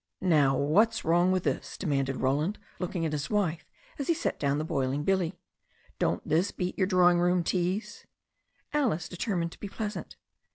"Now, 0.19 0.57
what's 0.57 1.05
wrong 1.05 1.31
with 1.31 1.43
this?" 1.43 1.77
demanded 1.77 2.21
Roland, 2.21 2.57
look 2.79 2.95
ing 2.95 3.05
at 3.05 3.11
his 3.11 3.29
wife, 3.29 3.69
as 3.99 4.07
he 4.07 4.15
set 4.15 4.39
down 4.39 4.57
the 4.57 4.63
boiling 4.63 5.03
billy. 5.03 5.35
"Don't 5.99 6.27
this 6.27 6.49
beat 6.49 6.75
your 6.75 6.87
drawing 6.87 7.19
room 7.19 7.43
teas?" 7.43 8.07
Alice 8.73 9.07
determined 9.07 9.51
to 9.51 9.59
be 9.59 9.69
pleasant. 9.69 10.15